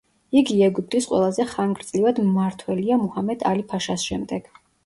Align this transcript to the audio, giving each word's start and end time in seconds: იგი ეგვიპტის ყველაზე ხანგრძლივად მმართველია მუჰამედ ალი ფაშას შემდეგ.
იგი 0.39 0.55
ეგვიპტის 0.67 1.07
ყველაზე 1.11 1.45
ხანგრძლივად 1.51 2.23
მმართველია 2.31 3.01
მუჰამედ 3.05 3.47
ალი 3.53 3.67
ფაშას 3.75 4.11
შემდეგ. 4.13 4.55